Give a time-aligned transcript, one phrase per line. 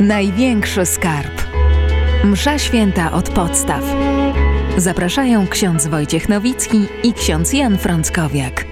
[0.00, 1.42] Największy skarb.
[2.24, 3.84] Msza święta od podstaw.
[4.76, 8.64] Zapraszają ksiądz Wojciech Nowicki i ksiądz Jan Frąckowiak.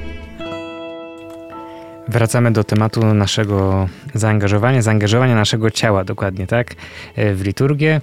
[2.09, 6.75] Wracamy do tematu naszego zaangażowania, zaangażowania naszego ciała, dokładnie tak,
[7.17, 8.01] w liturgię.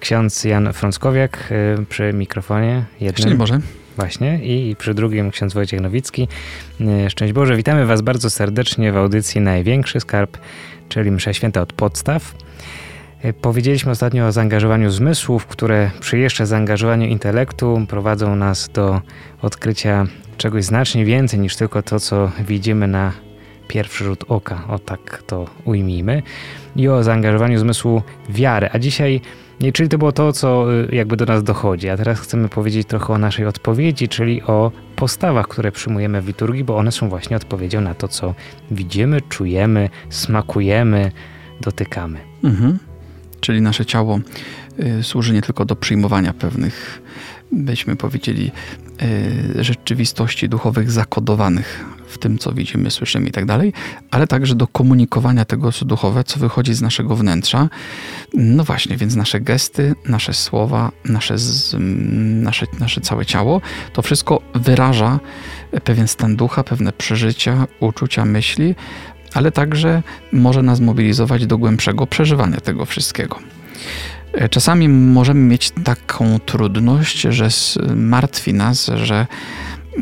[0.00, 3.16] Ksiądz Jan Frąckowiak e, przy mikrofonie jednym.
[3.16, 3.60] Szczęść Boże.
[3.96, 6.28] Właśnie i przy drugim ksiądz Wojciech Nowicki.
[6.80, 10.38] E, szczęść Boże, witamy Was bardzo serdecznie w audycji Największy Skarb,
[10.88, 12.34] czyli Msza Święta od podstaw.
[13.22, 19.00] E, powiedzieliśmy ostatnio o zaangażowaniu zmysłów, które przy jeszcze zaangażowaniu intelektu prowadzą nas do
[19.42, 20.06] odkrycia
[20.36, 23.12] czegoś znacznie więcej niż tylko to, co widzimy na
[23.68, 26.22] pierwszy rzut oka, o tak to ujmijmy,
[26.76, 28.68] i o zaangażowaniu zmysłu wiary.
[28.72, 29.20] A dzisiaj,
[29.72, 33.12] czyli to było to, co y, jakby do nas dochodzi, a teraz chcemy powiedzieć trochę
[33.12, 37.80] o naszej odpowiedzi, czyli o postawach, które przyjmujemy w liturgii, bo one są właśnie odpowiedzią
[37.80, 38.34] na to, co
[38.70, 41.12] widzimy, czujemy, smakujemy,
[41.60, 42.18] dotykamy.
[42.44, 42.78] Mhm.
[43.40, 44.20] Czyli nasze ciało
[44.80, 47.02] y, służy nie tylko do przyjmowania pewnych,
[47.52, 48.50] byśmy powiedzieli,
[49.58, 53.72] y, rzeczywistości duchowych zakodowanych w tym, co widzimy, słyszymy i tak dalej,
[54.10, 57.68] ale także do komunikowania tego, co duchowe, co wychodzi z naszego wnętrza.
[58.34, 61.36] No właśnie, więc nasze gesty, nasze słowa, nasze,
[62.42, 63.60] nasze, nasze całe ciało,
[63.92, 65.20] to wszystko wyraża
[65.84, 68.74] pewien stan ducha, pewne przeżycia, uczucia, myśli,
[69.34, 73.38] ale także może nas mobilizować do głębszego przeżywania tego wszystkiego.
[74.32, 77.48] E, czasami możemy mieć taką trudność, że
[77.96, 79.26] martwi nas, że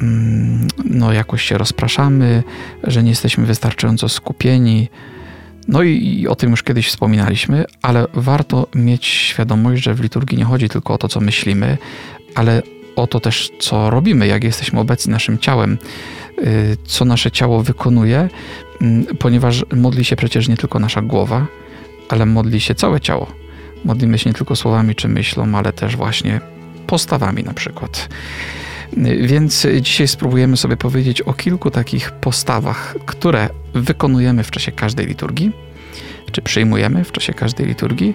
[0.02, 2.42] mm, no, jakoś się rozpraszamy,
[2.84, 4.88] że nie jesteśmy wystarczająco skupieni.
[5.68, 10.38] No i, i, o tym już kiedyś wspominaliśmy, ale warto mieć świadomość, że w liturgii
[10.38, 11.78] nie chodzi tylko o to, co myślimy,
[12.34, 12.62] ale
[12.96, 15.78] o to też, co robimy, jak jesteśmy obecni naszym ciałem,
[16.38, 18.28] y, co nasze ciało wykonuje,
[18.80, 21.46] mm, ponieważ modli się przecież nie tylko nasza głowa,
[22.08, 23.26] ale modli się całe ciało.
[23.84, 26.40] Modlimy się nie tylko słowami czy myślą, ale też właśnie
[26.86, 28.08] postawami na przykład.
[28.96, 35.06] Y, więc dzisiaj spróbujemy sobie powiedzieć o kilku takich postawach, które wykonujemy w czasie każdej
[35.06, 35.52] liturgii,
[36.32, 38.14] czy przyjmujemy w czasie każdej liturgii,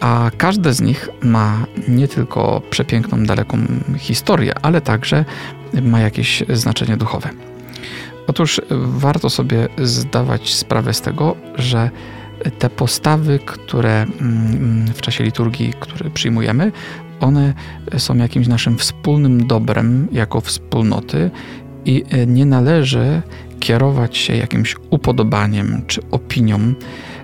[0.00, 3.58] a każde z nich ma nie tylko przepiękną, daleką
[3.98, 5.24] historię, ale także
[5.82, 7.30] ma jakieś znaczenie duchowe.
[8.26, 11.90] Otóż warto sobie zdawać sprawę z tego, że
[12.58, 16.72] te postawy, które mm, w czasie liturgii, które przyjmujemy,
[17.20, 17.54] one
[17.98, 21.30] są jakimś naszym wspólnym dobrem jako wspólnoty
[21.84, 23.22] i nie należy
[23.60, 27.17] kierować się jakimś upodobaniem czy opinią, E,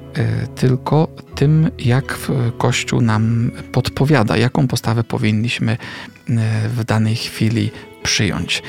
[0.54, 2.18] tylko tym, jak
[2.58, 5.78] Kościół nam podpowiada, jaką postawę powinniśmy e,
[6.68, 7.70] w danej chwili
[8.02, 8.62] przyjąć.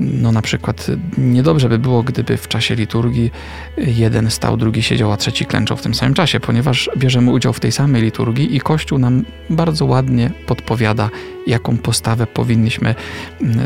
[0.00, 0.86] No na przykład
[1.18, 3.30] niedobrze by było, gdyby w czasie liturgii
[3.76, 7.60] jeden stał, drugi siedział, a trzeci klęczał w tym samym czasie, ponieważ bierzemy udział w
[7.60, 11.10] tej samej liturgii i Kościół nam bardzo ładnie podpowiada,
[11.46, 12.94] jaką postawę powinniśmy
[13.40, 13.58] mm,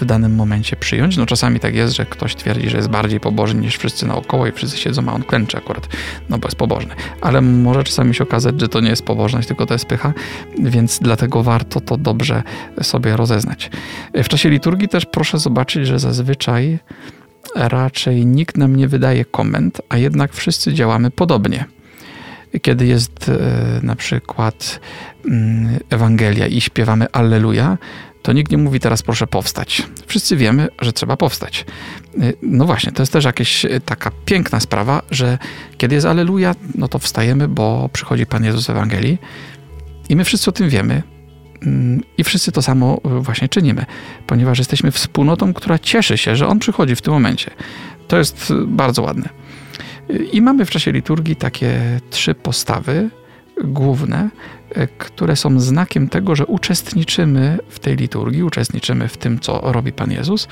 [0.00, 1.16] w danym momencie przyjąć.
[1.16, 4.52] No czasami tak jest, że ktoś twierdzi, że jest bardziej pobożny niż wszyscy naokoło i
[4.52, 5.88] wszyscy siedzą, a on klęczy akurat,
[6.28, 6.94] no bo jest pobożny.
[7.20, 10.12] Ale może czasami się okazać, że to nie jest pobożność, tylko to jest pycha,
[10.58, 12.42] więc dlatego warto to dobrze
[12.82, 13.70] sobie rozeznać.
[14.14, 16.78] W czasie liturgii też proszę zobaczyć, że zazwyczaj
[17.54, 21.64] raczej nikt nam nie wydaje komend, a jednak wszyscy działamy podobnie
[22.62, 24.80] kiedy jest e, na przykład
[25.26, 27.78] mm, Ewangelia i śpiewamy Alleluja,
[28.22, 29.82] to nikt nie mówi teraz proszę powstać.
[30.06, 31.64] Wszyscy wiemy, że trzeba powstać.
[32.20, 35.38] E, no właśnie, to jest też jakaś e, taka piękna sprawa, że
[35.78, 39.18] kiedy jest Alleluja, no to wstajemy, bo przychodzi Pan Jezus Ewangelii
[40.08, 41.02] i my wszyscy o tym wiemy.
[42.18, 43.86] I wszyscy to samo właśnie czynimy,
[44.26, 47.50] ponieważ jesteśmy wspólnotą, która cieszy się, że On przychodzi w tym momencie.
[48.08, 49.28] To jest bardzo ładne.
[50.32, 53.10] I mamy w czasie liturgii takie trzy postawy
[53.64, 54.30] główne,
[54.70, 59.92] e, które są znakiem tego, że uczestniczymy w tej liturgii, uczestniczymy w tym, co robi
[59.92, 60.48] Pan Jezus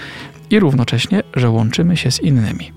[0.50, 2.72] i równocześnie, że łączymy się z innymi.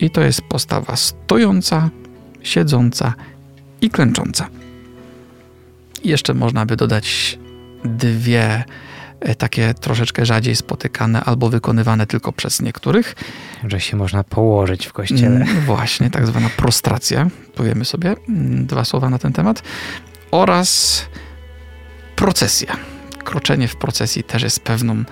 [0.00, 1.90] I to jest postawa stojąca,
[2.42, 3.14] siedząca
[3.80, 4.48] i klęcząca.
[6.02, 7.38] I jeszcze można by dodać
[7.84, 8.64] dwie
[9.20, 13.14] E, takie troszeczkę rzadziej spotykane albo wykonywane tylko przez niektórych.
[13.68, 15.36] Że się można położyć w kościele.
[15.36, 17.28] Mm, właśnie, tak zwana prostracja.
[17.54, 19.62] Powiemy sobie mm, dwa słowa na ten temat.
[20.30, 21.04] Oraz
[22.16, 22.76] procesja.
[23.24, 25.04] Kroczenie w procesji też jest pewną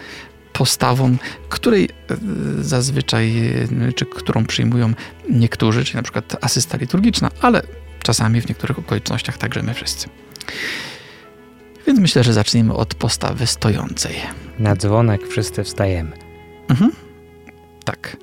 [0.53, 1.17] postawą,
[1.49, 2.17] której e,
[2.59, 3.39] zazwyczaj,
[3.89, 4.93] e, czy którą przyjmują
[5.31, 7.63] niektórzy, czyli na przykład asysta liturgiczna, ale
[8.03, 10.09] czasami w niektórych okolicznościach także my wszyscy.
[11.89, 14.15] Więc myślę, że zaczniemy od postawy stojącej.
[14.59, 16.13] Na dzwonek wszyscy wstajemy.
[16.69, 16.91] Mhm.
[17.85, 18.17] Tak.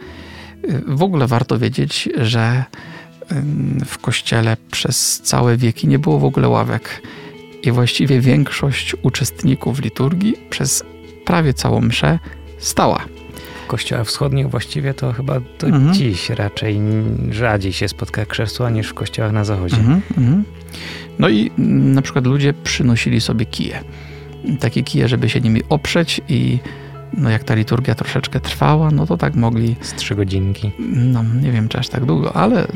[0.88, 2.64] W ogóle warto wiedzieć, że
[3.86, 7.02] w kościele przez całe wieki nie było w ogóle ławek.
[7.64, 10.84] I właściwie większość uczestników liturgii przez
[11.26, 12.20] prawie całą mszę
[12.60, 13.06] stała.
[13.66, 15.94] W kościołach wschodnich właściwie to chyba do mhm.
[15.94, 16.80] dziś raczej
[17.32, 19.78] rzadziej się spotka krzesła niż w kościołach na zachodzie.
[19.78, 20.44] Mhm, mhm.
[21.20, 23.84] No i na przykład ludzie przynosili sobie kije.
[24.60, 26.60] Takie kije, żeby się nimi oprzeć i
[27.18, 29.76] no jak ta liturgia troszeczkę trwała, no to tak mogli...
[29.82, 30.72] Z trzy godzinki.
[30.90, 32.68] No nie wiem, czy aż tak długo, ale...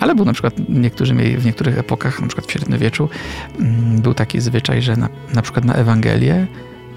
[0.00, 3.08] Ale był na przykład, niektórzy mieli w niektórych epokach, na przykład w średniowieczu,
[3.58, 6.46] mm, był taki zwyczaj, że na, na przykład na Ewangelię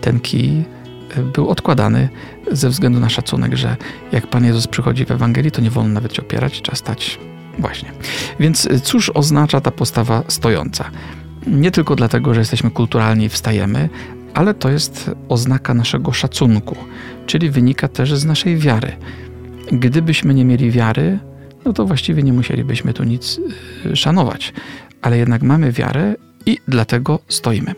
[0.01, 0.63] ten kij
[1.17, 2.09] e, był odkładany
[2.51, 3.75] ze względu na szacunek, że
[4.11, 7.19] jak Pan Jezus przychodzi w Ewangelii, to nie wolno nawet się opierać, trzeba stać
[7.59, 7.91] właśnie.
[8.39, 10.91] Więc e, cóż oznacza ta postawa stojąca?
[11.47, 13.89] Nie tylko dlatego, że jesteśmy kulturalni i wstajemy,
[14.33, 16.75] ale to jest oznaka naszego szacunku,
[17.25, 18.91] czyli wynika też z naszej wiary.
[19.71, 21.19] Gdybyśmy nie mieli wiary,
[21.65, 23.39] no to właściwie nie musielibyśmy tu nic
[23.85, 24.53] y, szanować,
[25.01, 26.15] ale jednak mamy wiarę
[26.45, 27.75] i dlatego stoimy.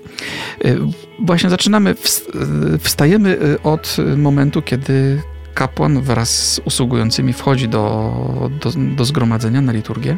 [0.65, 0.77] Y,
[1.19, 5.21] właśnie zaczynamy, y, wstajemy od momentu, kiedy
[5.53, 10.17] kapłan wraz z usługującymi wchodzi do, do, do zgromadzenia na liturgię.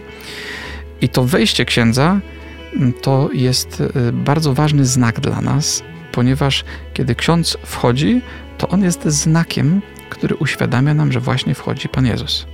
[1.02, 2.20] I to wejście księdza
[2.76, 3.84] mm, to jest
[4.14, 6.64] bardzo ważny znak dla nas, ponieważ
[6.94, 8.22] kiedy ksiądz wchodzi,
[8.58, 12.46] to on jest znakiem, który uświadamia nam, że właśnie wchodzi Pan Jezus.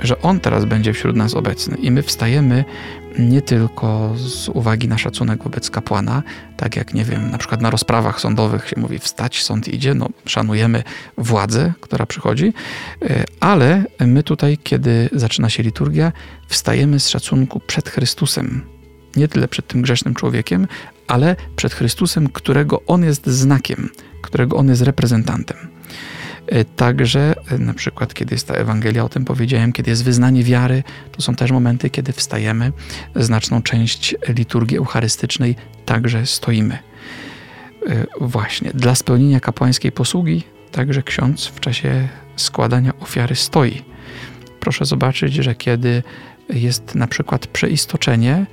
[0.00, 2.64] Że On teraz będzie wśród nas obecny i my wstajemy
[3.18, 6.22] nie tylko z uwagi na szacunek wobec kapłana,
[6.56, 10.08] tak jak, nie wiem, na przykład na rozprawach sądowych się mówi wstać, sąd idzie, no
[10.26, 10.82] szanujemy
[11.18, 12.52] władzę, która przychodzi,
[13.02, 16.12] e, ale my tutaj, kiedy zaczyna się liturgia,
[16.46, 18.64] wstajemy z szacunku przed Chrystusem,
[19.16, 20.66] nie tyle przed tym grzesznym człowiekiem,
[21.06, 23.90] ale przed Chrystusem, którego On jest znakiem,
[24.22, 25.56] którego On jest reprezentantem.
[26.48, 30.44] E, także e, na przykład, kiedy jest ta Ewangelia, o tym powiedziałem, kiedy jest wyznanie
[30.44, 32.72] wiary, to są też momenty, kiedy wstajemy.
[33.16, 35.56] Znaczną część liturgii eucharystycznej
[35.86, 36.78] także stoimy.
[37.86, 40.42] E, właśnie, dla spełnienia kapłańskiej posługi
[40.72, 43.82] także ksiądz w czasie składania ofiary stoi.
[44.60, 46.02] Proszę zobaczyć, że kiedy
[46.48, 48.46] jest na przykład przeistoczenie,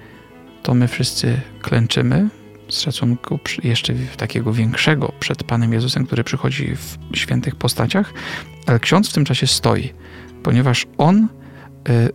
[0.63, 2.29] to my wszyscy klęczymy
[2.75, 8.13] z szacunku jeszcze takiego większego przed Panem Jezusem, który przychodzi w świętych postaciach,
[8.65, 9.93] ale ksiądz w tym czasie stoi,
[10.43, 11.27] ponieważ on
[11.89, 12.13] y,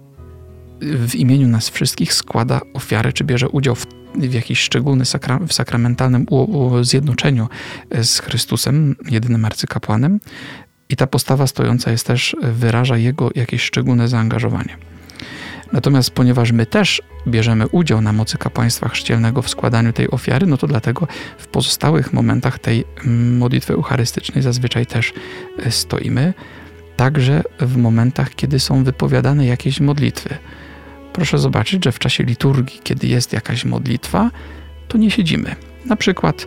[0.82, 5.52] w imieniu nas wszystkich składa ofiary, czy bierze udział w, w jakiś szczególny sakra, w
[5.52, 7.48] sakramentalnym u, u zjednoczeniu
[7.94, 10.20] y, z Chrystusem, jedynym arcykapłanem.
[10.88, 14.76] I ta postawa stojąca jest też, wyraża jego jakieś szczególne zaangażowanie.
[15.72, 20.56] Natomiast ponieważ my też bierzemy udział na mocy kapłaństwa chrzcielnego w składaniu tej ofiary, no
[20.56, 21.08] to dlatego
[21.38, 25.12] w pozostałych momentach tej mm, modlitwy eucharystycznej zazwyczaj też
[25.58, 26.34] e, stoimy,
[26.96, 30.34] także w momentach, kiedy są wypowiadane jakieś modlitwy.
[31.12, 34.30] Proszę zobaczyć, że w czasie liturgii, kiedy jest jakaś modlitwa,
[34.88, 35.56] to nie siedzimy.
[35.86, 36.46] Na przykład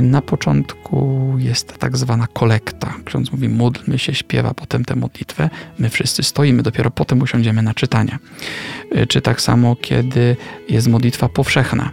[0.00, 2.94] na początku jest tak zwana kolekta.
[3.04, 5.50] Ksiądz mówi, módlmy się, śpiewa potem tę modlitwę.
[5.78, 8.18] My wszyscy stoimy, dopiero potem usiądziemy na czytania.
[9.08, 10.36] Czy tak samo, kiedy
[10.68, 11.90] jest modlitwa powszechna.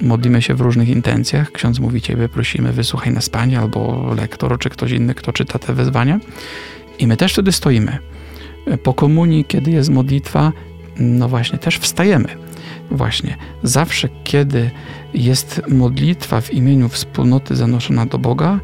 [0.00, 1.52] Modlimy się w różnych intencjach.
[1.52, 5.74] Ksiądz mówi, Ciebie prosimy, wysłuchaj nas Panie, albo lektor, czy ktoś inny, kto czyta te
[5.74, 6.20] wezwania.
[6.98, 7.98] I my też wtedy stoimy.
[8.82, 10.52] Po komunii, kiedy jest modlitwa,
[10.96, 12.49] no właśnie, też wstajemy
[12.90, 14.70] Właśnie, zawsze kiedy
[15.14, 18.60] jest modlitwa w imieniu wspólnoty zanoszona do Boga,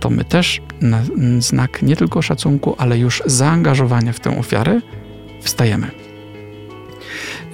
[0.00, 1.02] to my też na
[1.38, 4.80] znak nie tylko szacunku, ale już zaangażowania w tę ofiarę
[5.40, 5.90] wstajemy.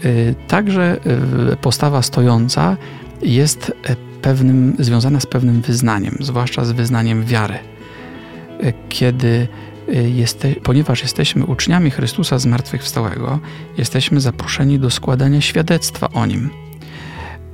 [0.04, 0.96] Y, także
[1.52, 2.76] y, postawa stojąca
[3.22, 7.58] jest e, pewnym, związana z pewnym wyznaniem, zwłaszcza z wyznaniem wiary.
[8.64, 9.48] Y, kiedy
[9.92, 13.40] jeste, ponieważ jesteśmy uczniami Chrystusa zmartwychwstałego,
[13.78, 16.50] jesteśmy zaproszeni do składania świadectwa o Nim.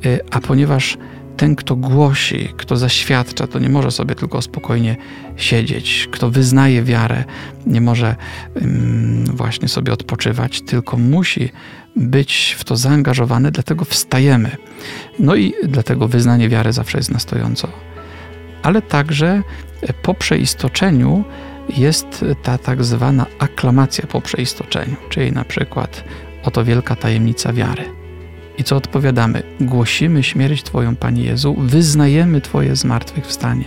[0.07, 0.99] Y, a ponieważ
[1.37, 4.97] ten, kto głosi, kto zaświadcza, to nie może sobie tylko spokojnie
[5.37, 6.09] siedzieć.
[6.11, 7.25] Kto wyznaje wiarę,
[7.67, 8.17] nie może
[9.25, 11.51] właśnie sobie odpoczywać, tylko musi
[11.97, 14.57] być w to zaangażowany, dlatego wstajemy.
[15.19, 17.69] No i dlatego wyznanie wiary zawsze jest na stojąco.
[18.63, 19.43] Ale także
[20.03, 21.25] po przeistoczeniu
[21.69, 26.05] jest ta tak zwana aklamacja po przeistoczeniu, czyli na przykład
[26.45, 27.85] oto wielka tajemnica wiary.
[28.59, 29.43] I co odpowiadamy?
[29.61, 33.65] Głosimy śmierć Twoją, Panie Jezu, wyznajemy Twoje zmartwychwstanie.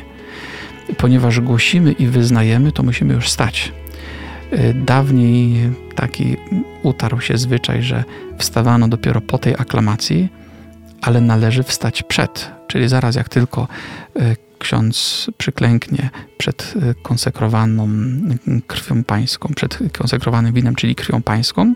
[0.98, 3.72] Ponieważ głosimy i wyznajemy, to musimy już stać.
[4.54, 6.38] Y, dawniej taki
[6.84, 8.04] utarł się zwyczaj, że
[8.38, 10.30] wstawano dopiero po tej aklamacji,
[11.02, 13.68] ale należy wstać przed, czyli zaraz jak tylko
[14.18, 17.90] y, ksiądz przyklęknie przed y, konsekrowaną
[18.68, 21.74] krwią pańską, przed konsekrowanym winem, czyli krwią pańską,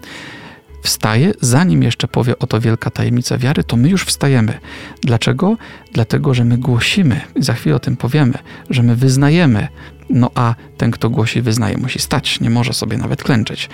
[0.83, 4.59] wstaje, zanim jeszcze powie oto wielka tajemnica wiary, to my już wstajemy.
[5.01, 5.57] Dlaczego?
[5.93, 8.37] Dlatego, że my głosimy, za chwilę o tym powiemy,
[8.69, 9.67] że my wyznajemy,
[10.09, 13.69] no a ten, kto głosi wyznaje, musi stać, nie może sobie nawet klęczeć.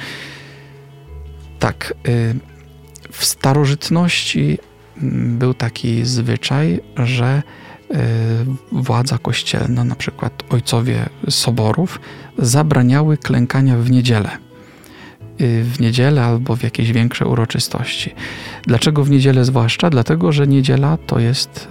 [1.59, 2.35] Tak, y,
[3.11, 4.57] w starożytności
[5.39, 7.43] był taki zwyczaj, że
[8.71, 11.99] władza kościelna, na przykład ojcowie soborów,
[12.37, 14.37] zabraniały klękania w niedzielę
[15.41, 18.13] Y, w niedzielę albo w jakieś większe uroczystości.
[18.67, 19.89] Dlaczego w niedzielę zwłaszcza?
[19.89, 21.67] Dlatego, że niedziela to jest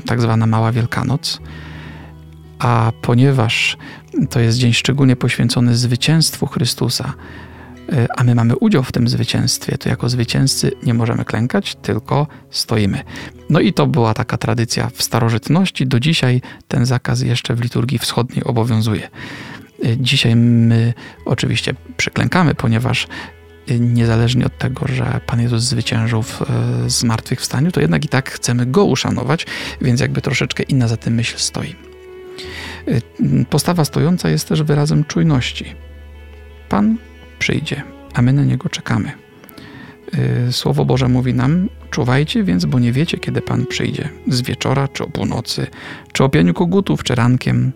[0.00, 1.40] y, tak zwana Mała Wielkanoc,
[2.58, 3.76] a ponieważ
[4.30, 7.49] to jest dzień szczególnie poświęcony zwycięstwu Chrystusa, y,
[8.16, 13.02] a my mamy udział w tym zwycięstwie, to jako zwycięzcy nie możemy klękać, tylko stoimy.
[13.50, 15.86] No i to była taka tradycja w starożytności.
[15.86, 19.08] Do dzisiaj ten zakaz jeszcze w liturgii wschodniej obowiązuje.
[19.96, 20.94] Dzisiaj my
[21.24, 23.06] oczywiście przyklękamy, ponieważ
[23.78, 26.46] niezależnie od tego, że Pan Jezus zwyciężył w e,
[26.86, 29.46] zmartwychwstaniu, to jednak i tak chcemy Go uszanować,
[29.80, 31.74] więc jakby troszeczkę inna za tym myśl stoi.
[32.88, 33.00] E,
[33.50, 35.74] postawa stojąca jest też wyrazem czujności.
[36.68, 36.96] Pan
[37.40, 37.82] przyjdzie,
[38.14, 39.12] a my na Niego czekamy.
[40.12, 44.08] E, Słowo Boże mówi nam, czuwajcie więc, bo nie wiecie, kiedy Pan przyjdzie.
[44.28, 45.66] Z wieczora, czy o północy,
[46.12, 47.72] czy o pianiu kogutów, czy rankiem,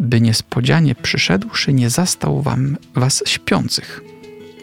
[0.00, 4.00] by niespodzianie przyszedłszy nie zastał wam was śpiących.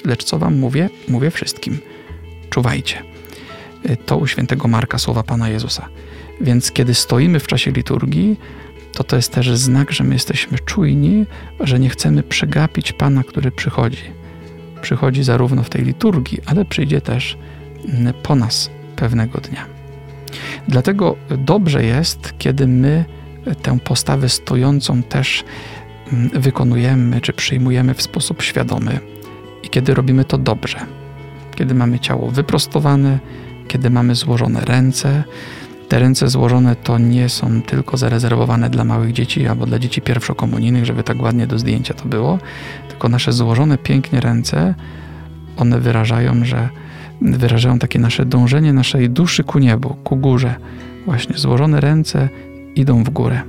[0.05, 0.89] Lecz co wam mówię?
[1.08, 1.79] Mówię wszystkim.
[2.50, 3.03] Czuwajcie.
[3.89, 5.88] Y, to u świętego Marka słowa Pana Jezusa.
[6.41, 8.39] Więc kiedy stoimy w czasie liturgii,
[8.93, 11.25] to to jest też znak, że my jesteśmy czujni,
[11.60, 14.19] że nie chcemy przegapić Pana, który przychodzi.
[14.82, 17.38] Przychodzi zarówno w tej liturgii, ale przyjdzie też
[17.86, 19.66] mm, po nas pewnego dnia.
[20.68, 23.06] Dlatego dobrze jest, kiedy my
[23.62, 25.44] tę postawę stojącą też
[26.14, 29.00] mm, wykonujemy czy przyjmujemy w sposób świadomy
[29.64, 30.80] i kiedy robimy to dobrze.
[31.56, 33.20] Kiedy mamy ciało wyprostowane,
[33.68, 35.24] kiedy mamy złożone ręce.
[35.89, 40.86] Te ręce złożone to nie są tylko zarezerwowane dla małych dzieci albo dla dzieci pierwszokomunijnych,
[40.86, 42.39] żeby tak ładnie do zdjęcia to było,
[42.89, 44.75] tylko nasze złożone pięknie ręce,
[45.58, 46.69] one wyrażają, że
[47.22, 50.55] wyrażają takie nasze dążenie naszej duszy ku niebu, ku górze.
[51.05, 52.29] Właśnie złożone ręce
[52.75, 53.41] idą w górę.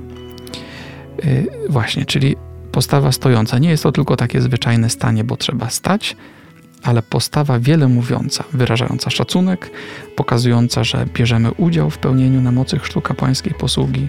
[1.25, 2.35] Y, właśnie, czyli
[2.71, 3.59] postawa stojąca.
[3.59, 6.15] Nie jest to tylko takie zwyczajne stanie, bo trzeba stać,
[6.83, 9.71] ale postawa wiele mówiąca, wyrażająca szacunek,
[10.15, 14.07] pokazująca, że bierzemy udział w pełnieniu na mocy chrztu kapłańskiej posługi,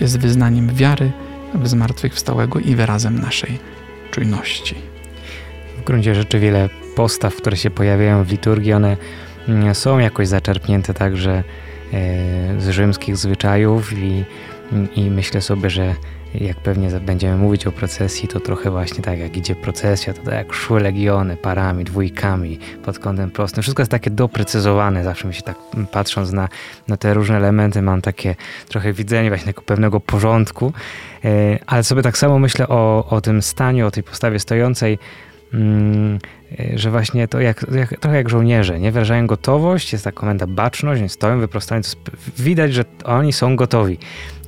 [0.00, 1.12] jest wyznaniem wiary
[1.54, 3.58] w zmartwychwstałego i wyrazem naszej
[4.10, 4.74] czujności.
[5.78, 8.96] W gruncie rzeczy wiele postaw, które się pojawiają w liturgii, one
[9.48, 14.24] mm, są jakoś zaczerpnięte także e, z rzymskich zwyczajów i
[14.96, 15.94] i myślę sobie, że
[16.40, 20.34] jak pewnie będziemy mówić o procesji, to trochę właśnie tak jak idzie procesja, to tak
[20.34, 23.62] jak szły legiony parami, dwójkami pod kątem prostym.
[23.62, 25.04] Wszystko jest takie doprecyzowane.
[25.04, 25.56] Zawsze mi się tak
[25.92, 26.48] patrząc na,
[26.88, 28.36] na te różne elementy mam takie
[28.68, 30.72] trochę widzenie właśnie tego pewnego porządku.
[31.24, 34.98] E, ale sobie tak samo myślę o, o tym staniu, o tej postawie stojącej
[35.54, 36.18] mm,
[36.58, 38.92] e, że właśnie to jak, jak, trochę jak żołnierze, nie?
[38.92, 41.84] Wyrażają gotowość, jest ta komenda baczność, stoją wyprostowani,
[42.38, 43.98] widać, że oni są gotowi.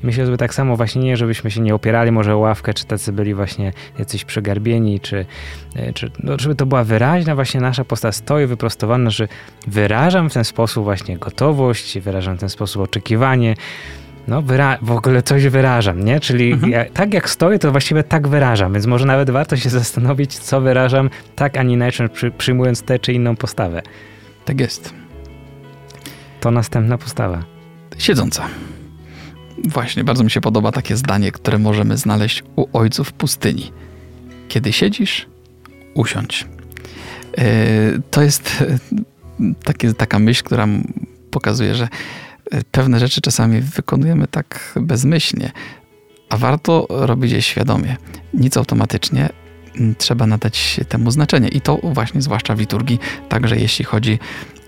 [0.03, 3.13] Myślę, że tak samo właśnie nie, żebyśmy się nie opierali może o ławkę, czy tacy
[3.13, 5.27] byli właśnie jacyś przegarbieni, czy,
[5.77, 9.29] e, czy no, żeby to była wyraźna właśnie nasza postać stoi wyprostowana, że
[9.67, 13.55] wyrażam w ten sposób właśnie gotowość, wyrażam w ten sposób oczekiwanie,
[14.29, 14.43] no
[14.83, 16.21] w ogóle coś wyrażam, nie?
[16.21, 16.73] Czyli mhm.
[16.73, 20.61] ja, tak jak stoję, to właściwie tak wyrażam, więc może nawet warto się zastanowić, co
[20.61, 23.83] wyrażam tak, a nie inaczej, przy, przyjmując tę czy inną postawę.
[24.45, 24.95] Tak jest.
[26.41, 27.43] To następna postawa.
[27.99, 28.49] Siedząca.
[29.65, 33.73] Właśnie, bardzo mi się podoba takie zdanie, które możemy znaleźć u ojców pustyni.
[34.49, 35.27] Kiedy siedzisz,
[35.95, 36.47] usiądź.
[37.39, 37.45] E,
[38.11, 38.79] to jest e,
[39.65, 40.67] takie, taka myśl, która
[41.31, 41.89] pokazuje, że
[42.51, 45.53] e, pewne rzeczy czasami wykonujemy tak bezmyślnie,
[46.29, 47.97] a warto robić je świadomie.
[48.35, 49.29] Nic automatycznie,
[49.99, 51.49] trzeba nadać temu znaczenie.
[51.49, 52.99] I to właśnie, zwłaszcza w liturgii,
[53.29, 54.19] także jeśli chodzi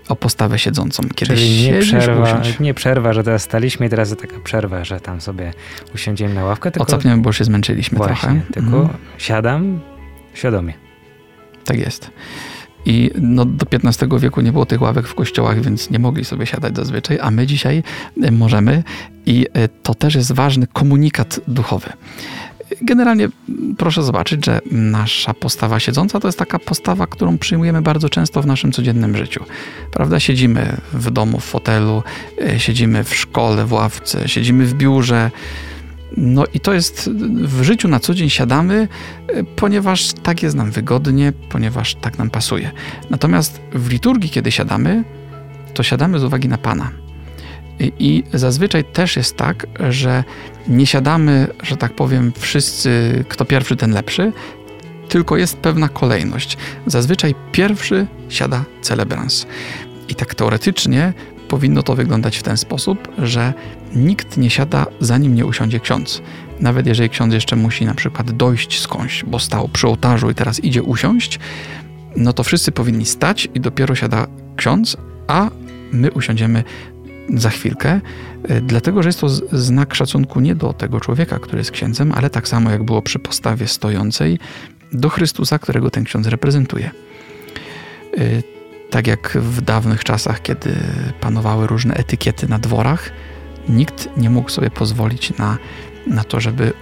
[0.09, 1.03] o postawę siedzącą.
[1.15, 5.21] Kiedy Czyli nie przerwa, nie przerwa, że teraz staliśmy i teraz taka przerwa, że tam
[5.21, 5.53] sobie
[5.95, 6.71] usiądziemy na ławkę.
[6.71, 6.83] Tylko...
[6.83, 8.41] Ocapniemy, bo się zmęczyliśmy Właśnie, trochę.
[8.53, 8.89] tylko mm.
[9.17, 9.79] siadam
[10.33, 10.73] świadomie.
[11.65, 12.11] Tak jest.
[12.85, 16.45] I no, do XV wieku nie było tych ławek w kościołach, więc nie mogli sobie
[16.45, 17.83] siadać zazwyczaj, a my dzisiaj
[18.23, 18.83] e, możemy
[19.25, 21.89] i e, to też jest ważny komunikat duchowy.
[22.81, 23.29] Generalnie
[23.77, 28.45] proszę zobaczyć, że nasza postawa siedząca to jest taka postawa, którą przyjmujemy bardzo często w
[28.45, 29.43] naszym codziennym życiu.
[29.91, 30.19] Prawda?
[30.19, 32.03] Siedzimy w domu, w fotelu,
[32.41, 35.31] e, siedzimy w szkole, w ławce, siedzimy w biurze.
[36.17, 37.09] No i to jest
[37.43, 38.87] w życiu na co dzień siadamy,
[39.27, 42.71] e, ponieważ tak jest nam wygodnie, ponieważ tak nam pasuje.
[43.09, 45.03] Natomiast w liturgii, kiedy siadamy,
[45.73, 46.91] to siadamy z uwagi na Pana.
[47.79, 50.23] I, zazwyczaj też jest tak, że
[50.67, 54.31] nie siadamy, że tak powiem, wszyscy, kto pierwszy, ten lepszy,
[55.09, 56.57] tylko jest pewna kolejność.
[56.85, 59.47] Zazwyczaj pierwszy siada celebrans.
[60.09, 61.13] I tak teoretycznie
[61.47, 63.53] powinno to wyglądać w ten sposób, że
[63.95, 66.21] nikt nie siada zanim nie usiądzie ksiądz.
[66.59, 70.63] Nawet jeżeli ksiądz jeszcze musi na przykład dojść skądś, bo stał przy ołtarzu i teraz
[70.63, 71.39] idzie usiąść,
[72.15, 75.49] no to wszyscy powinni stać i dopiero siada ksiądz, a
[75.91, 76.63] my usiądziemy
[77.33, 78.01] za chwilkę,
[78.43, 82.29] e, dlatego że jest to znak szacunku nie do tego człowieka, który jest księdzem, ale
[82.29, 84.39] tak samo jak było przy postawie stojącej,
[84.91, 86.91] do Chrystusa, którego ten ksiądz reprezentuje.
[88.17, 88.21] E,
[88.89, 90.75] tak jak w dawnych czasach, kiedy
[91.21, 93.11] panowały różne etykiety na dworach,
[93.69, 95.57] nikt nie mógł sobie pozwolić na,
[96.07, 96.73] na to, żeby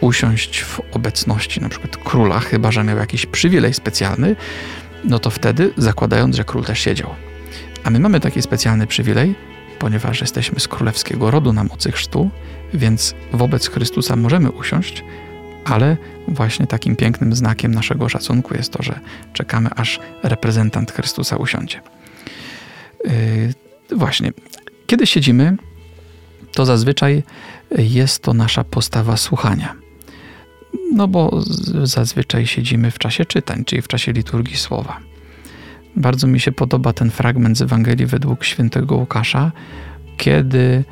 [0.00, 4.36] usiąść w obecności na przykład króla, chyba że miał jakiś przywilej specjalny,
[5.04, 7.10] no to wtedy zakładając, że król też siedział.
[7.84, 9.34] A my mamy taki specjalny przywilej,
[9.80, 12.30] ponieważ jesteśmy z królewskiego rodu na mocy chrztu,
[12.74, 15.04] więc wobec Chrystusa możemy usiąść,
[15.64, 15.96] ale
[16.28, 19.00] właśnie takim pięknym znakiem naszego szacunku jest to, że
[19.32, 21.80] czekamy, aż reprezentant Chrystusa usiądzie.
[23.04, 24.32] Yy, właśnie,
[24.86, 25.56] kiedy siedzimy,
[26.52, 27.22] to zazwyczaj
[27.78, 29.74] jest to nasza postawa słuchania.
[30.92, 31.42] No bo
[31.82, 35.09] zazwyczaj siedzimy w czasie czytań, czyli w czasie liturgii słowa.
[35.96, 39.52] Bardzo mi się podoba ten fragment z Ewangelii według świętego Łukasza,
[40.16, 40.84] kiedy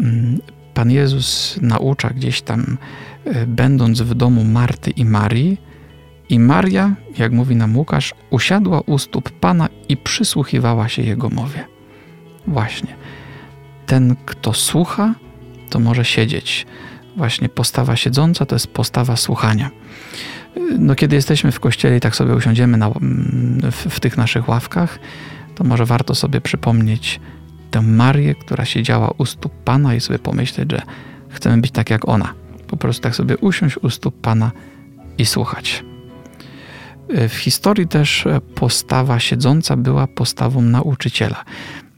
[0.00, 0.38] mm,
[0.74, 2.78] Pan Jezus naucza gdzieś tam,
[3.24, 5.60] e, będąc w domu Marty i Marii,
[6.28, 11.64] i Maria, jak mówi nam Łukasz, usiadła u stóp Pana i przysłuchiwała się Jego mowie.
[12.46, 12.94] Właśnie.
[13.86, 15.14] Ten, kto słucha,
[15.70, 16.66] to może siedzieć.
[17.16, 19.70] Właśnie postawa siedząca to jest postawa słuchania
[20.78, 22.90] no, kiedy jesteśmy w kościele i tak sobie usiądziemy na,
[23.70, 24.98] w, w tych naszych ławkach,
[25.54, 27.20] to może warto sobie przypomnieć
[27.70, 30.82] tę Marię, która siedziała u stóp Pana i sobie pomyśleć, że
[31.28, 32.34] chcemy być tak jak ona.
[32.66, 34.50] Po prostu tak sobie usiąść u stóp Pana
[35.18, 35.84] i słuchać.
[37.28, 41.44] W historii też postawa siedząca była postawą nauczyciela.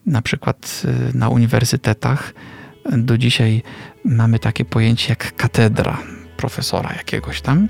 [0.06, 0.82] Na przykład
[1.14, 2.34] y, na uniwersytetach
[2.92, 3.62] do dzisiaj
[4.04, 5.98] mamy takie pojęcie jak katedra
[6.40, 7.68] profesora jakiegoś tam.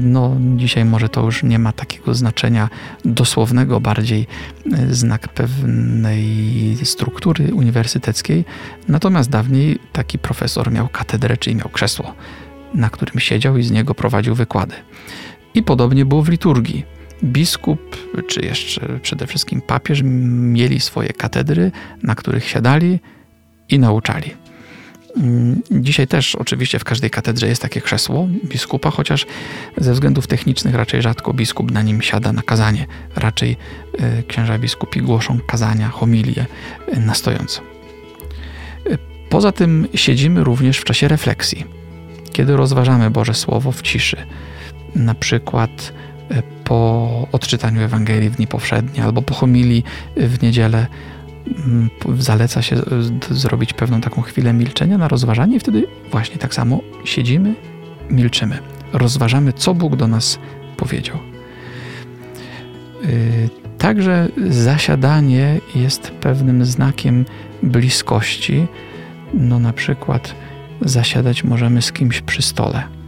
[0.00, 2.68] No, dzisiaj może to już nie ma takiego znaczenia
[3.04, 4.26] dosłownego, bardziej
[4.72, 8.44] e, znak pewnej struktury uniwersyteckiej.
[8.88, 12.14] Natomiast dawniej taki profesor miał katedrę, czyli miał krzesło,
[12.74, 14.74] na którym siedział i z niego prowadził wykłady.
[15.54, 16.84] I podobnie było w liturgii.
[17.24, 17.96] Biskup,
[18.28, 21.72] czy jeszcze przede wszystkim papież, mieli swoje katedry,
[22.02, 23.00] na których siadali
[23.68, 24.30] i nauczali.
[25.16, 29.26] Mm, dzisiaj też oczywiście w każdej katedrze jest takie krzesło biskupa, chociaż
[29.76, 32.86] ze względów technicznych raczej rzadko biskup na nim siada na kazanie.
[33.16, 33.56] Raczej
[33.98, 36.46] e, księża biskupi głoszą kazania, homilie
[36.88, 37.60] e, na stojąco.
[37.60, 38.98] E,
[39.30, 41.64] poza tym siedzimy również w czasie refleksji,
[42.32, 44.16] kiedy rozważamy Boże Słowo w ciszy.
[44.94, 45.92] Na przykład
[46.64, 49.84] po odczytaniu Ewangelii w dni powszednie albo po homilii
[50.16, 50.86] w niedzielę
[52.18, 52.76] zaleca się
[53.30, 57.54] zrobić pewną taką chwilę milczenia na rozważanie i wtedy właśnie tak samo siedzimy,
[58.10, 58.58] milczymy.
[58.92, 60.38] Rozważamy, co Bóg do nas
[60.76, 61.18] powiedział.
[63.04, 63.48] Y,
[63.78, 67.24] także zasiadanie jest pewnym znakiem
[67.62, 68.66] bliskości.
[69.34, 70.34] No na przykład
[70.80, 72.99] zasiadać możemy z kimś przy stole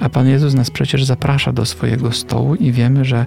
[0.00, 3.26] a Pan Jezus nas przecież zaprasza do swojego stołu i wiemy, że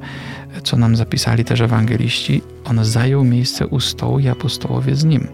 [0.64, 5.28] co nam zapisali też ewangeliści, On zajął miejsce u stołu i apostołowie z Nim.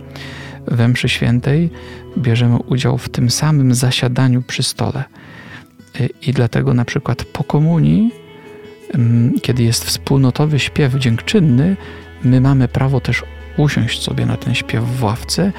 [0.68, 1.70] We mszy świętej
[2.18, 5.04] bierzemy udział w tym samym zasiadaniu przy stole.
[6.22, 8.12] I dlatego na przykład po komunii,
[8.94, 11.78] mm, kiedy jest wspólnotowy śpiew dziękczynny,
[12.24, 13.24] my mamy prawo też
[13.58, 15.52] usiąść sobie na ten śpiew w ławce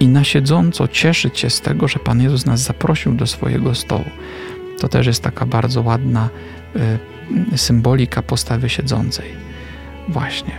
[0.00, 4.04] i na siedząco cieszyć się z tego, że Pan Jezus nas zaprosił do swojego stołu.
[4.78, 6.28] To też jest taka bardzo ładna
[7.52, 9.26] y, symbolika postawy siedzącej.
[10.08, 10.52] Właśnie.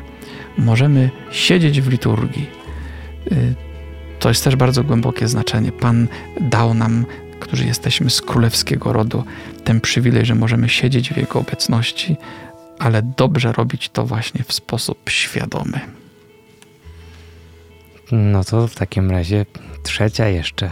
[0.58, 2.49] Możemy siedzieć w liturgii.
[3.32, 3.56] Y,
[4.19, 5.71] to jest też bardzo głębokie znaczenie.
[5.71, 6.08] Pan
[6.41, 7.06] dał nam,
[7.39, 9.23] którzy jesteśmy z królewskiego rodu,
[9.63, 12.17] ten przywilej, że możemy siedzieć w Jego obecności,
[12.80, 15.80] ale dobrze robić to właśnie w sposób świadomy.
[18.12, 19.45] No to w takim razie
[19.84, 20.69] trzecia jeszcze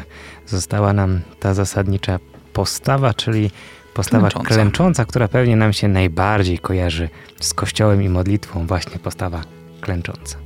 [0.48, 2.20] została nam ta zasadnicza
[2.54, 3.52] postawa, czyli
[3.94, 4.56] postawa klęcząca.
[4.56, 9.42] klęcząca, która pewnie nam się najbardziej kojarzy z kościołem i modlitwą, właśnie postawa
[9.82, 10.38] klęcząca.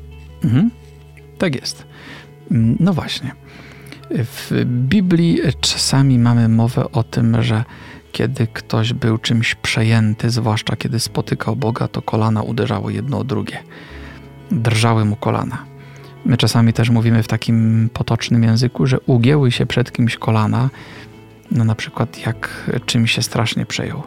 [0.44, 0.72] Mhm.
[1.38, 1.86] Tak jest.
[2.52, 3.32] Mm, no właśnie.
[4.12, 7.64] W Biblii czasami mamy mowę o tym, że
[8.12, 13.58] kiedy ktoś był czymś przejęty, zwłaszcza kiedy spotykał Boga, to kolana uderzały jedno o drugie.
[14.52, 15.66] Drżały mu kolana.
[16.26, 20.70] My czasami też mówimy w takim potocznym języku, że ugięły się przed kimś kolana,
[21.52, 24.04] no na przykład jak czymś się strasznie przejął.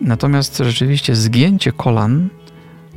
[0.00, 2.28] Natomiast rzeczywiście zgięcie kolan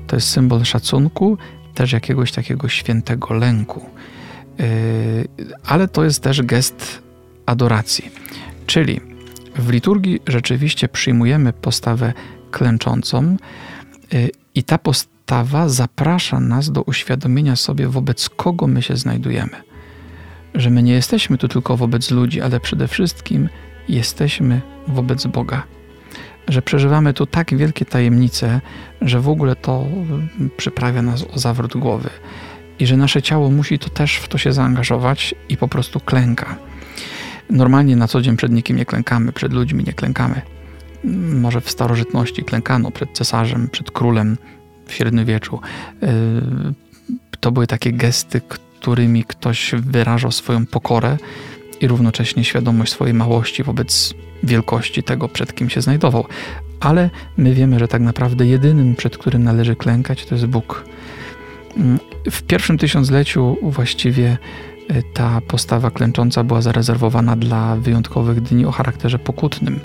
[0.07, 1.37] to jest symbol szacunku,
[1.73, 3.89] też jakiegoś takiego świętego lęku.
[4.59, 4.65] Yy,
[5.65, 7.01] ale to jest też gest
[7.45, 8.11] adoracji.
[8.65, 9.01] Czyli
[9.55, 12.13] w liturgii rzeczywiście przyjmujemy postawę
[12.51, 13.37] klęczącą
[14.11, 19.72] yy, i ta postawa zaprasza nas do uświadomienia sobie, wobec kogo my się znajdujemy.
[20.55, 23.49] Że my nie jesteśmy tu tylko wobec ludzi, ale przede wszystkim
[23.89, 25.63] jesteśmy wobec Boga
[26.47, 28.61] że przeżywamy tu tak wielkie tajemnice,
[29.01, 29.85] że w ogóle to
[30.57, 32.09] przyprawia nas o zawrót głowy
[32.79, 36.57] i że nasze ciało musi to też w to się zaangażować i po prostu klęka.
[37.49, 40.41] Normalnie na co dzień przed nikim nie klękamy, przed ludźmi nie klękamy.
[41.41, 44.37] Może w starożytności klękano przed cesarzem, przed królem
[44.85, 45.59] w średniowieczu.
[46.01, 46.09] Yy,
[47.39, 48.41] to były takie gesty,
[48.83, 51.17] którymi ktoś wyrażał swoją pokorę
[51.81, 56.25] i równocześnie świadomość swojej małości wobec wielkości tego, przed kim się znajdował.
[56.79, 60.85] Ale my wiemy, że tak naprawdę jedynym, przed którym należy klękać, to jest Bóg.
[61.77, 61.99] Mm,
[62.31, 64.37] w pierwszym tysiącleciu właściwie
[64.89, 69.79] e, ta postawa klęcząca była zarezerwowana dla wyjątkowych dni o charakterze pokutnym.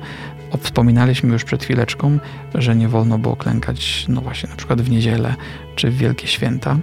[0.61, 2.19] Wspominaliśmy już przed chwileczką,
[2.55, 5.35] że nie wolno było klękać, no właśnie, na przykład w niedzielę
[5.77, 6.79] czy w wielkie święta.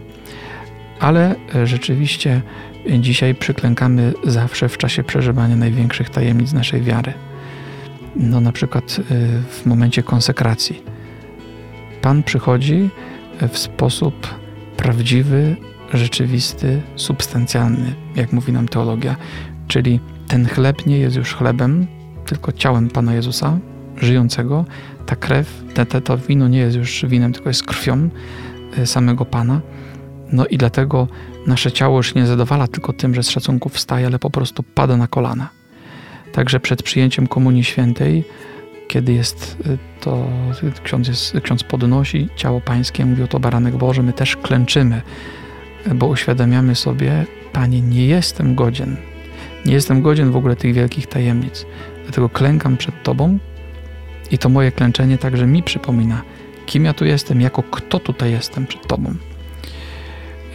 [0.99, 2.41] Ale e, rzeczywiście
[2.99, 7.13] dzisiaj przyklękamy zawsze w czasie przeżywania największych tajemnic naszej wiary
[8.15, 9.03] no na przykład y,
[9.49, 10.83] w momencie konsekracji.
[12.01, 12.89] Pan przychodzi
[13.49, 14.35] w sposób
[14.77, 15.55] prawdziwy,
[15.93, 19.15] rzeczywisty, substancjalny, jak mówi nam teologia,
[19.67, 21.87] czyli ten chleb nie jest już chlebem,
[22.25, 23.57] tylko ciałem Pana Jezusa,
[23.97, 24.65] żyjącego.
[25.05, 28.09] Ta krew, te, te, to wino nie jest już winem, tylko jest krwią
[28.85, 29.61] samego Pana.
[30.31, 31.07] No i dlatego
[31.47, 34.97] nasze ciało już nie zadowala tylko tym, że z szacunku wstaje, ale po prostu pada
[34.97, 35.49] na kolana.
[36.31, 38.23] Także przed przyjęciem Komunii Świętej,
[38.87, 40.27] kiedy jest y, to,
[40.83, 45.01] ksiądz, jest, ksiądz podnosi ciało pańskie, mówi to baranek Boży, my też klęczymy,
[45.95, 48.97] bo uświadamiamy sobie, Panie, nie jestem godzien,
[49.65, 51.65] nie jestem godzien w ogóle tych wielkich tajemnic,
[52.03, 53.39] dlatego klękam przed Tobą
[54.31, 56.21] i to moje klęczenie także mi przypomina,
[56.65, 59.15] kim ja tu jestem, jako kto tutaj jestem przed Tobą.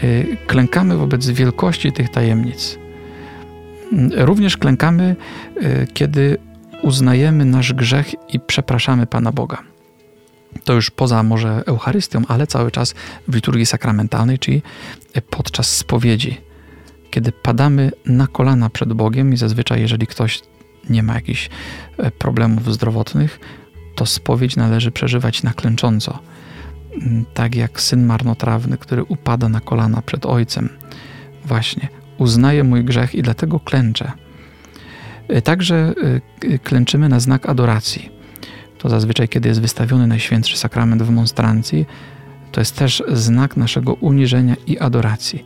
[0.04, 2.78] Y, klękamy wobec wielkości tych tajemnic,
[4.16, 5.16] Również klękamy,
[5.56, 6.38] e, kiedy
[6.82, 9.62] uznajemy nasz grzech i przepraszamy Pana Boga.
[10.64, 12.94] To już poza może Eucharystią, ale cały czas
[13.28, 14.62] w liturgii sakramentalnej, czyli
[15.30, 16.40] podczas spowiedzi,
[17.10, 20.40] kiedy padamy na kolana przed Bogiem i zazwyczaj, jeżeli ktoś
[20.90, 21.50] nie ma jakichś
[21.98, 23.40] e, problemów zdrowotnych,
[23.94, 26.12] to spowiedź należy przeżywać na klęcząco.
[26.12, 26.24] Mm,
[27.34, 30.68] tak jak syn marnotrawny, który upada na kolana przed ojcem.
[31.44, 34.12] Właśnie uznaję mój grzech i dlatego klęczę.
[35.36, 35.94] Y, także
[36.44, 38.10] y, klęczymy na znak adoracji.
[38.78, 41.86] To zazwyczaj, kiedy jest wystawiony Najświętszy Sakrament w monstrancji,
[42.52, 45.44] to jest też znak naszego uniżenia i adoracji.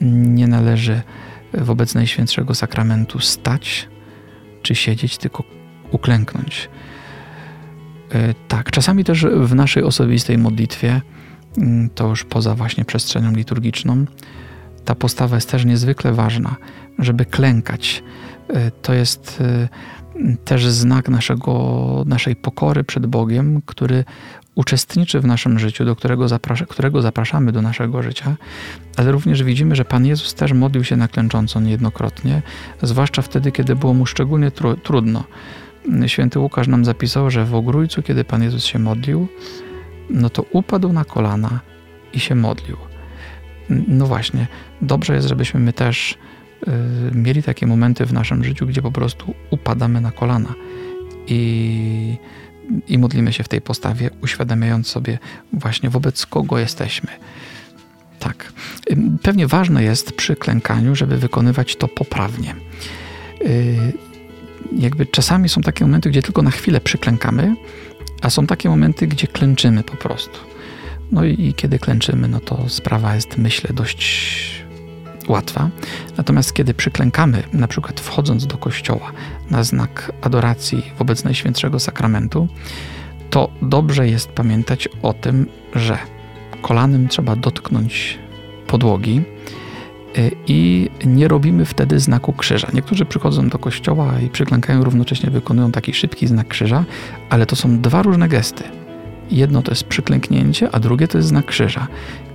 [0.00, 1.02] Nie należy
[1.54, 3.88] wobec Najświętszego Sakramentu stać
[4.62, 5.44] czy siedzieć, tylko
[5.90, 6.68] uklęknąć.
[8.14, 11.00] Y, tak, czasami też w naszej osobistej modlitwie,
[11.58, 14.04] mm, to już poza właśnie przestrzenią liturgiczną,
[14.84, 16.56] ta postawa jest też niezwykle ważna,
[16.98, 18.02] żeby klękać.
[18.48, 19.68] E, to jest e,
[20.44, 24.04] też znak naszego, naszej pokory przed Bogiem, który
[24.54, 26.26] uczestniczy w naszym życiu, do którego,
[26.68, 28.36] którego zapraszamy do naszego życia,
[28.96, 32.42] ale również widzimy, że Pan Jezus też modlił się na klęcząco niejednokrotnie,
[32.82, 35.24] zwłaszcza wtedy, kiedy było mu szczególnie tru, trudno.
[36.06, 39.28] Święty Łukasz nam zapisał, że w ogrójcu, kiedy Pan Jezus się modlił,
[40.10, 41.60] no to upadł na kolana
[42.12, 42.76] i się modlił.
[43.68, 44.46] No właśnie,
[44.82, 46.18] dobrze jest, żebyśmy my też
[46.68, 46.70] y,
[47.14, 50.54] mieli takie momenty w naszym życiu, gdzie po prostu upadamy na kolana
[51.26, 52.16] i,
[52.88, 55.18] i modlimy się w tej postawie, uświadamiając sobie
[55.52, 57.10] właśnie wobec kogo jesteśmy.
[58.18, 58.52] Tak.
[59.22, 62.54] Pewnie ważne jest przy klękaniu, żeby wykonywać to poprawnie.
[64.72, 67.56] Jakby czasami są takie momenty, gdzie tylko na chwilę przyklękamy,
[68.22, 70.38] a są takie momenty, gdzie klęczymy po prostu.
[71.12, 74.26] No i, i kiedy klęczymy, no to sprawa jest, myślę, dość
[75.28, 75.70] łatwa.
[76.16, 79.12] Natomiast kiedy przyklękamy, na przykład wchodząc do kościoła
[79.50, 82.48] na znak adoracji wobec Najświętszego Sakramentu,
[83.30, 85.98] to dobrze jest pamiętać o tym, że
[86.62, 88.18] kolanem trzeba dotknąć
[88.66, 89.22] podłogi
[90.46, 92.68] i nie robimy wtedy znaku krzyża.
[92.74, 96.84] Niektórzy przychodzą do kościoła i przyklękają równocześnie wykonują taki szybki znak krzyża,
[97.30, 98.64] ale to są dwa różne gesty.
[99.30, 101.86] Jedno to jest przyklęknięcie, a drugie to jest znak krzyża.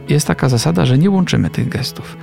[0.10, 2.18] Jest taka zasada, że nie łączymy tych gestów.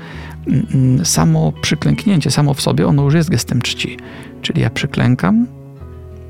[1.05, 3.97] Samo przyklęknięcie, samo w sobie, ono już jest gestem czci.
[4.43, 5.47] Czyli ja przyklękam,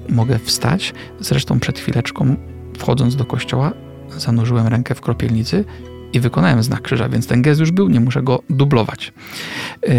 [0.08, 0.94] mogę wstać.
[1.20, 2.36] Zresztą przed chwileczką,
[2.78, 3.72] wchodząc do kościoła,
[4.16, 5.64] zanurzyłem rękę w kropielnicy
[6.12, 9.12] i wykonałem znak krzyża, więc ten gest już był, nie muszę go dublować.
[9.83, 9.92] Yy,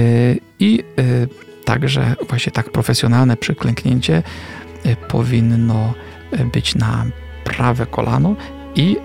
[0.59, 1.27] I yy,
[1.65, 4.23] także właśnie tak profesjonalne przyklęknięcie
[4.85, 5.93] yy, powinno
[6.53, 7.05] być na
[7.43, 8.35] prawe kolano
[8.75, 8.97] i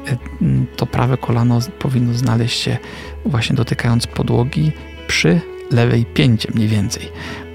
[0.76, 2.76] to prawe kolano powinno znaleźć się
[3.24, 4.72] właśnie dotykając podłogi
[5.06, 5.40] przy
[5.70, 7.08] lewej pięcie mniej więcej.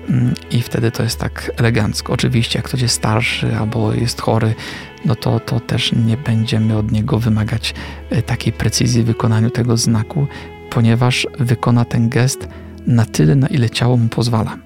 [0.09, 2.13] Mm, I wtedy to jest tak elegancko.
[2.13, 4.53] Oczywiście, jak ktoś jest starszy albo jest chory,
[5.05, 7.73] no to, to też nie będziemy od niego wymagać
[8.09, 10.27] e, takiej precyzji w wykonaniu tego znaku,
[10.69, 12.47] ponieważ wykona ten gest
[12.87, 14.57] na tyle, na ile ciało mu pozwala.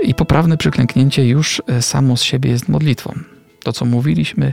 [0.00, 3.14] I poprawne przyklęknięcie już e, samo z siebie jest modlitwą.
[3.62, 4.52] To, co mówiliśmy,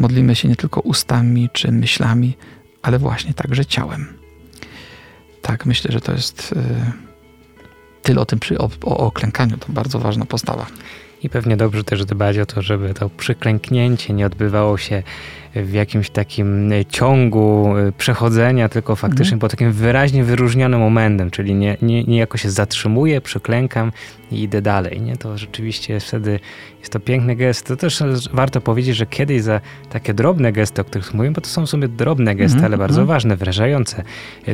[0.00, 2.36] modlimy się nie tylko ustami czy myślami,
[2.82, 4.06] ale właśnie także ciałem.
[5.42, 6.92] Tak, myślę, że to jest e,
[8.02, 9.56] tyle o tym przy, o, o, o klękaniu.
[9.56, 10.66] To bardzo ważna postawa.
[11.22, 15.02] I pewnie dobrze też dbać o to, żeby to przyklęknięcie nie odbywało się
[15.64, 19.40] w jakimś takim ciągu y, przechodzenia, tylko faktycznie mhm.
[19.40, 23.92] po takim wyraźnie wyróżnionym momentem, czyli nie, nie, nie jako się zatrzymuję, przyklękam
[24.32, 25.00] i idę dalej.
[25.00, 25.16] Nie?
[25.16, 26.40] To rzeczywiście wtedy
[26.78, 27.66] jest to piękny gest.
[27.66, 31.48] To też warto powiedzieć, że kiedyś za takie drobne gesty, o których mówimy, bo to
[31.48, 32.72] są w sumie drobne gesty, mhm.
[32.72, 33.08] ale bardzo mhm.
[33.08, 34.04] ważne, wyrażające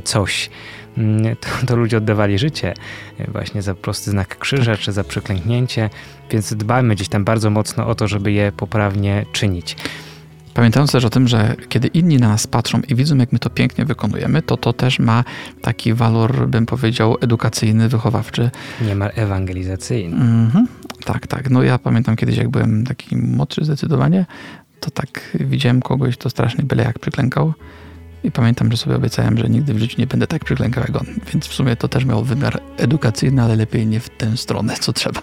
[0.05, 0.51] coś,
[0.99, 2.75] mm, to, to ludzie oddawali życie
[3.29, 4.81] właśnie za prosty znak krzyża, tak.
[4.81, 5.90] czy za przyklęknięcie,
[6.31, 9.77] więc dbajmy gdzieś tam bardzo mocno o to, żeby je poprawnie czynić.
[10.55, 13.51] Pamiętając też o tym, że kiedy inni na nas patrzą i widzą, jak my to
[13.51, 15.25] pięknie wykonujemy, to to też ma
[15.62, 18.51] taki walor, bym powiedział, edukacyjny, wychowawczy.
[18.87, 20.17] Niemal ewangelizacyjny.
[20.17, 20.67] Mhm.
[21.05, 21.51] Tak, tak.
[21.51, 24.27] No ja pamiętam kiedyś, jak byłem taki młodszy zdecydowanie,
[24.81, 27.53] to tak widziałem kogoś, to strasznie byle jak przyklękał.
[28.25, 31.07] I pamiętam, że sobie obiecałem, że nigdy w życiu nie będę tak przyklękał jak on.
[31.33, 34.93] Więc w sumie to też miało wymiar edukacyjny, ale lepiej nie w tę stronę, co
[34.93, 35.21] trzeba.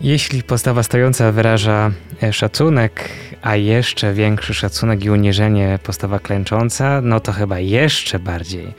[0.00, 1.90] Jeśli postawa stojąca wyraża
[2.22, 3.10] e, szacunek,
[3.42, 8.74] a jeszcze większy szacunek i uniżenie postawa klęcząca, no to chyba jeszcze bardziej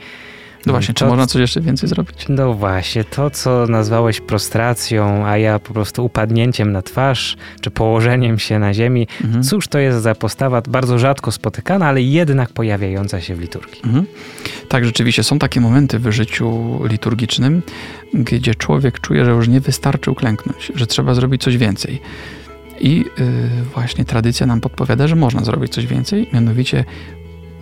[0.66, 2.26] no właśnie, to, czy można coś jeszcze więcej zrobić?
[2.28, 8.38] No właśnie, to co nazwałeś prostracją, a ja po prostu upadnięciem na twarz, czy położeniem
[8.38, 9.44] się na ziemi, mhm.
[9.44, 13.80] cóż to jest za postawa bardzo rzadko spotykana, ale jednak pojawiająca się w liturgii.
[13.84, 14.06] Mhm.
[14.68, 17.62] Tak, rzeczywiście są takie momenty w życiu liturgicznym,
[18.14, 22.00] gdzie człowiek czuje, że już nie wystarczy uklęknąć, że trzeba zrobić coś więcej.
[22.80, 23.04] I yy,
[23.74, 26.84] właśnie tradycja nam podpowiada, że można zrobić coś więcej, mianowicie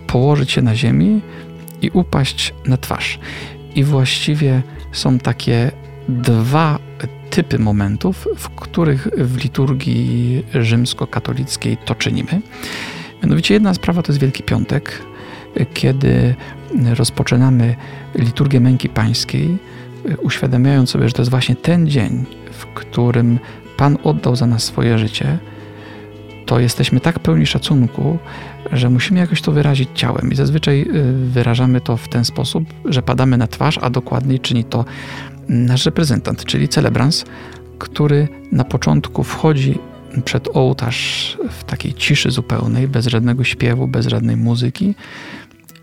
[0.07, 1.21] położyć się na ziemi,
[1.81, 3.19] i upaść na twarz.
[3.75, 4.61] I właściwie
[4.91, 5.71] są takie
[6.09, 6.79] dwa
[7.29, 12.41] typy momentów, w których w liturgii rzymskokatolickiej to czynimy.
[13.23, 15.01] Mianowicie jedna sprawa to jest Wielki Piątek,
[15.73, 16.35] kiedy
[16.93, 17.75] rozpoczynamy
[18.15, 19.57] liturgię męki pańskiej,
[20.21, 23.39] uświadamiając sobie, że to jest właśnie ten dzień, w którym
[23.77, 25.37] Pan oddał za nas swoje życie,
[26.45, 28.17] to jesteśmy tak pełni szacunku,
[28.71, 30.31] że musimy jakoś to wyrazić ciałem.
[30.31, 34.63] I zazwyczaj y, wyrażamy to w ten sposób, że padamy na twarz, a dokładniej czyni
[34.63, 34.85] to
[35.49, 37.25] nasz reprezentant, czyli celebrans,
[37.79, 39.79] który na początku wchodzi
[40.25, 44.95] przed ołtarz w takiej ciszy zupełnej, bez żadnego śpiewu, bez żadnej muzyki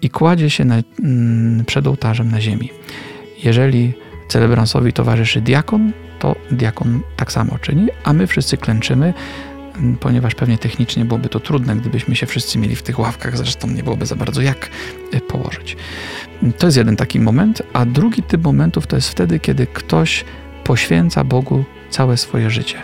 [0.03, 2.71] i kładzie się na, mm, przed ołtarzem na ziemi.
[3.45, 3.93] Jeżeli
[4.29, 9.15] celebransowi towarzyszy diakon, to diakon tak samo czyni, a my wszyscy klęczymy
[10.01, 13.83] ponieważ pewnie technicznie byłoby to trudne, gdybyśmy się wszyscy mieli w tych ławkach, zresztą nie
[13.83, 14.71] byłoby za bardzo jak
[15.13, 15.77] e, położyć.
[16.59, 20.25] To jest jeden taki moment, a drugi typ momentów to jest wtedy, kiedy ktoś
[20.65, 22.83] poświęca Bogu całe swoje życie.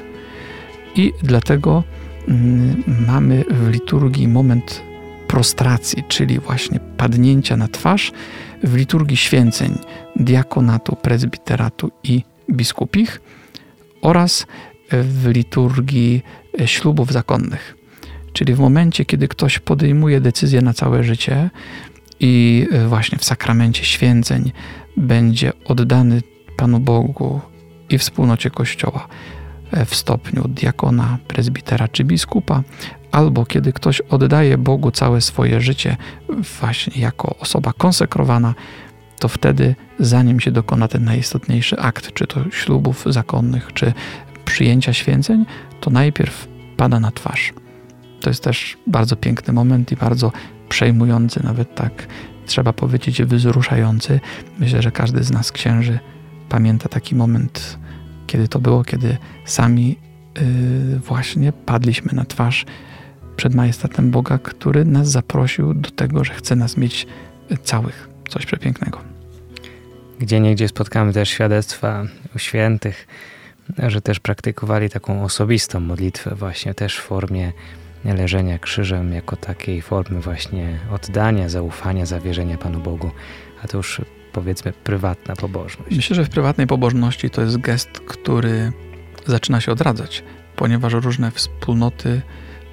[0.94, 1.84] I dlatego
[2.28, 4.82] mm, mamy w liturgii moment
[5.28, 8.12] prostracji, czyli właśnie padnięcia na twarz
[8.64, 9.78] w liturgii święceń
[10.16, 13.20] diakonatu, prezbiteratu i biskupich
[14.02, 14.46] oraz
[14.90, 16.22] w liturgii
[16.66, 17.76] ślubów zakonnych.
[18.32, 21.50] Czyli w momencie, kiedy ktoś podejmuje decyzję na całe życie
[22.20, 24.52] i właśnie w sakramencie święceń
[24.96, 26.22] będzie oddany
[26.56, 27.40] Panu Bogu
[27.90, 29.08] i wspólnocie Kościoła
[29.86, 32.62] w stopniu diakona, prezbitera czy biskupa,
[33.12, 35.96] albo kiedy ktoś oddaje Bogu całe swoje życie
[36.60, 38.54] właśnie jako osoba konsekrowana,
[39.18, 43.92] to wtedy zanim się dokona ten najistotniejszy akt, czy to ślubów zakonnych, czy
[44.48, 45.46] przyjęcia święceń,
[45.80, 47.52] to najpierw pada na twarz.
[48.20, 50.32] To jest też bardzo piękny moment i bardzo
[50.68, 52.06] przejmujący, nawet tak
[52.46, 54.20] trzeba powiedzieć, wzruszający.
[54.58, 55.98] Myślę, że każdy z nas, księży,
[56.48, 57.78] pamięta taki moment,
[58.26, 59.96] kiedy to było, kiedy sami
[60.36, 62.66] yy, właśnie padliśmy na twarz
[63.36, 67.06] przed majestatem Boga, który nas zaprosił do tego, że chce nas mieć
[67.62, 68.08] całych.
[68.28, 68.98] Coś przepięknego.
[70.18, 72.04] Gdzie niegdzie spotkamy też świadectwa
[72.36, 73.06] u świętych,
[73.78, 77.52] że też praktykowali taką osobistą modlitwę, właśnie też w formie
[78.04, 83.10] leżenia krzyżem, jako takiej formy właśnie oddania, zaufania, zawierzenia Panu Bogu,
[83.62, 84.00] a to już
[84.32, 85.96] powiedzmy prywatna pobożność.
[85.96, 88.72] Myślę, że w prywatnej pobożności to jest gest, który
[89.26, 90.24] zaczyna się odradzać,
[90.56, 92.22] ponieważ różne wspólnoty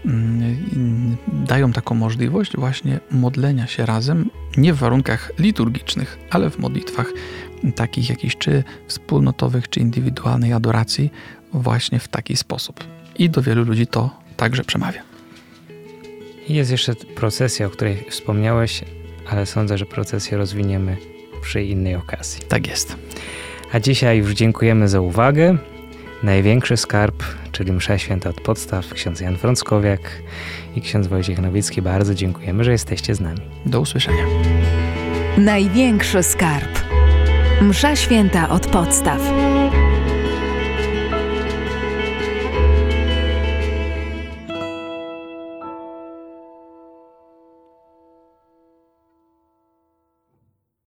[0.05, 7.07] mm, dają taką możliwość właśnie modlenia się razem, nie w warunkach liturgicznych, ale w modlitwach
[7.75, 11.11] takich jakichś czy wspólnotowych, czy indywidualnej adoracji
[11.53, 12.83] właśnie w taki sposób.
[13.17, 15.01] I do wielu ludzi to także przemawia.
[16.49, 18.83] Jest jeszcze procesja, o której wspomniałeś,
[19.29, 20.97] ale sądzę, że procesję rozwiniemy
[21.41, 22.41] przy innej okazji.
[22.47, 22.97] Tak jest.
[23.71, 25.57] A dzisiaj już dziękujemy za uwagę.
[26.23, 30.01] Największy skarb, czyli msza święta od podstaw, ksiądz Jan Frąckowiak
[30.75, 33.41] i ksiądz Wojciech Nowicki, bardzo dziękujemy, że jesteście z nami.
[33.65, 34.25] Do usłyszenia.
[35.37, 36.84] Największy skarb.
[37.61, 39.21] Msza święta od podstaw.